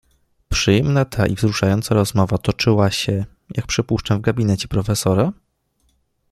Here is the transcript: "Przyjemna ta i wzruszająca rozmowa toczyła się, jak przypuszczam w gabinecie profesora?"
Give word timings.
"Przyjemna 0.49 1.05
ta 1.05 1.27
i 1.27 1.35
wzruszająca 1.35 1.95
rozmowa 1.95 2.37
toczyła 2.37 2.91
się, 2.91 3.25
jak 3.55 3.67
przypuszczam 3.67 4.17
w 4.17 4.21
gabinecie 4.21 4.67
profesora?" 4.67 5.31